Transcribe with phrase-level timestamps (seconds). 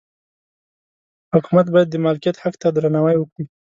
[1.33, 3.45] حکومت باید د مالکیت حق ته درناوی وکړي.